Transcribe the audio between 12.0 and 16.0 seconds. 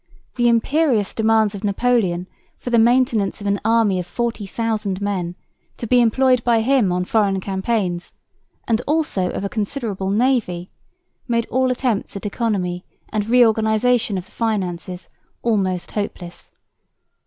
at economy and re organisation of the finances almost